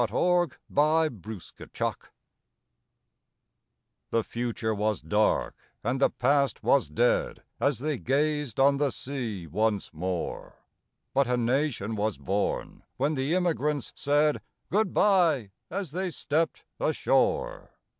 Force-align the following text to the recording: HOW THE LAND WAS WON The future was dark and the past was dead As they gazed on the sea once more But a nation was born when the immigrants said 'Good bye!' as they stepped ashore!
HOW 0.01 0.07
THE 0.07 0.57
LAND 0.71 1.11
WAS 1.23 1.53
WON 1.79 1.95
The 4.09 4.23
future 4.23 4.73
was 4.73 4.99
dark 5.01 5.55
and 5.83 6.01
the 6.01 6.09
past 6.09 6.63
was 6.63 6.89
dead 6.89 7.43
As 7.59 7.77
they 7.77 7.99
gazed 7.99 8.59
on 8.59 8.77
the 8.77 8.89
sea 8.89 9.45
once 9.45 9.93
more 9.93 10.55
But 11.13 11.27
a 11.27 11.37
nation 11.37 11.95
was 11.95 12.17
born 12.17 12.81
when 12.97 13.13
the 13.13 13.35
immigrants 13.35 13.93
said 13.95 14.41
'Good 14.71 14.91
bye!' 14.91 15.51
as 15.69 15.91
they 15.91 16.09
stepped 16.09 16.65
ashore! 16.79 17.69